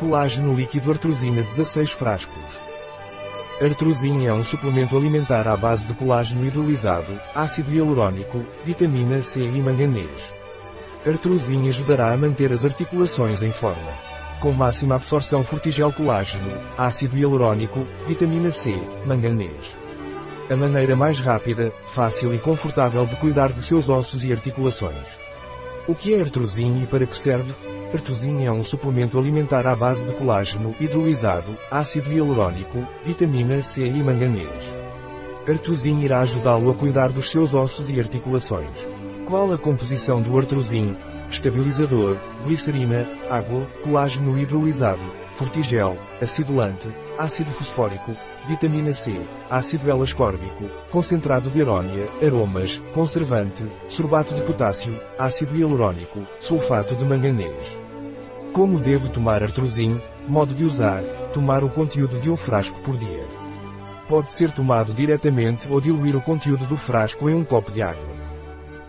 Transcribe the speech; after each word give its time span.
Colágeno 0.00 0.54
líquido 0.54 0.92
artrosina 0.92 1.42
16 1.42 1.90
frascos. 1.92 2.58
Artrosin 3.60 4.24
é 4.24 4.32
um 4.32 4.42
suplemento 4.42 4.96
alimentar 4.96 5.46
à 5.46 5.54
base 5.54 5.84
de 5.84 5.92
colágeno 5.92 6.42
hidrolisado, 6.42 7.20
ácido 7.34 7.70
hialurônico, 7.70 8.42
vitamina 8.64 9.20
C 9.20 9.40
e 9.40 9.60
manganês. 9.60 10.34
Artrosin 11.06 11.68
ajudará 11.68 12.14
a 12.14 12.16
manter 12.16 12.50
as 12.50 12.64
articulações 12.64 13.42
em 13.42 13.52
forma. 13.52 13.92
Com 14.40 14.52
máxima 14.52 14.94
absorção 14.94 15.44
fortigel 15.44 15.92
colágeno, 15.92 16.50
ácido 16.78 17.18
hialurônico, 17.18 17.86
vitamina 18.06 18.50
C, 18.50 18.74
manganês. 19.04 19.76
A 20.48 20.56
maneira 20.56 20.96
mais 20.96 21.20
rápida, 21.20 21.74
fácil 21.90 22.32
e 22.32 22.38
confortável 22.38 23.04
de 23.04 23.16
cuidar 23.16 23.52
de 23.52 23.62
seus 23.62 23.90
ossos 23.90 24.24
e 24.24 24.32
articulações. 24.32 25.20
O 25.86 25.94
que 25.94 26.14
é 26.14 26.22
artrosin 26.22 26.84
e 26.84 26.86
para 26.86 27.04
que 27.04 27.18
serve? 27.18 27.52
Artrosin 27.92 28.44
é 28.44 28.52
um 28.52 28.62
suplemento 28.62 29.18
alimentar 29.18 29.66
à 29.66 29.74
base 29.74 30.04
de 30.04 30.14
colágeno 30.14 30.76
hidrolisado, 30.78 31.58
ácido 31.72 32.12
hialurônico, 32.12 32.86
vitamina 33.04 33.60
C 33.64 33.84
e 33.84 34.00
manganês. 34.00 34.78
Artrosin 35.48 35.98
irá 35.98 36.20
ajudá-lo 36.20 36.70
a 36.70 36.74
cuidar 36.74 37.10
dos 37.10 37.28
seus 37.28 37.52
ossos 37.52 37.90
e 37.90 37.98
articulações. 37.98 38.86
Qual 39.26 39.52
a 39.52 39.58
composição 39.58 40.22
do 40.22 40.38
artrosin? 40.38 40.96
Estabilizador, 41.28 42.16
glicerina, 42.44 43.08
água, 43.28 43.66
colágeno 43.82 44.38
hidrolisado, 44.38 45.02
fortigel, 45.40 45.96
acidulante, 46.20 46.86
ácido 47.18 47.50
fosfórico, 47.52 48.14
vitamina 48.46 48.94
C, 48.94 49.26
ácido 49.48 49.90
L-ascórbico, 49.90 50.68
concentrado 50.90 51.48
de 51.48 51.62
arónia, 51.62 52.06
aromas, 52.22 52.82
conservante, 52.92 53.64
sorbato 53.88 54.34
de 54.34 54.42
potássio, 54.42 55.00
ácido 55.18 55.56
hialurônico, 55.56 56.26
sulfato 56.38 56.94
de 56.94 57.06
manganês. 57.06 57.80
Como 58.52 58.78
devo 58.78 59.08
tomar 59.08 59.42
artrosin? 59.42 59.98
Modo 60.28 60.52
de 60.52 60.62
usar, 60.62 61.02
tomar 61.32 61.64
o 61.64 61.70
conteúdo 61.70 62.20
de 62.20 62.28
um 62.28 62.36
frasco 62.36 62.78
por 62.80 62.98
dia. 62.98 63.24
Pode 64.06 64.34
ser 64.34 64.50
tomado 64.50 64.92
diretamente 64.92 65.72
ou 65.72 65.80
diluir 65.80 66.14
o 66.16 66.20
conteúdo 66.20 66.66
do 66.66 66.76
frasco 66.76 67.30
em 67.30 67.34
um 67.34 67.44
copo 67.44 67.72
de 67.72 67.80
água. 67.80 68.10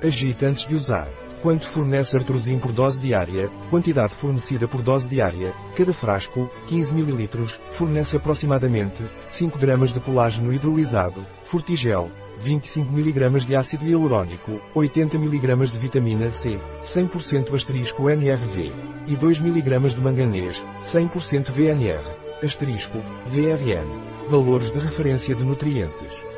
Agite 0.03 0.45
antes 0.45 0.65
de 0.65 0.75
usar. 0.75 1.07
Quanto 1.41 1.67
fornece 1.67 2.15
artrosin 2.15 2.59
por 2.59 2.71
dose 2.71 2.99
diária, 2.99 3.49
quantidade 3.71 4.13
fornecida 4.13 4.67
por 4.67 4.83
dose 4.83 5.07
diária, 5.07 5.51
cada 5.75 5.91
frasco, 5.91 6.47
15 6.67 6.93
ml, 6.93 7.29
fornece 7.71 8.17
aproximadamente 8.17 9.01
5 9.27 9.57
gramas 9.57 9.91
de 9.91 9.99
colágeno 9.99 10.53
hidrolisado, 10.53 11.25
Fortigel, 11.43 12.11
25 12.43 12.93
mg 12.93 13.45
de 13.45 13.55
ácido 13.55 13.85
hialurônico, 13.85 14.61
80 14.75 15.17
mg 15.17 15.71
de 15.71 15.77
vitamina 15.79 16.31
C, 16.31 16.59
100% 16.83 17.55
asterisco 17.55 18.07
NRV, 18.07 18.71
e 19.07 19.15
2 19.15 19.39
mg 19.39 19.95
de 19.95 20.01
manganês, 20.01 20.63
100% 20.83 21.49
VNR, 21.49 22.45
asterisco, 22.45 22.99
VRN. 23.25 24.11
Valores 24.29 24.69
de 24.71 24.79
referência 24.79 25.33
de 25.33 25.43
nutrientes. 25.43 26.30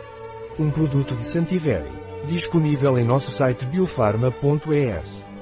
Um 0.59 0.69
produto 0.69 1.15
de 1.15 1.25
Santiveri. 1.25 1.91
Disponível 2.27 2.99
em 2.99 3.03
nosso 3.03 3.31
site 3.31 3.65
biofarma.es. 3.65 5.32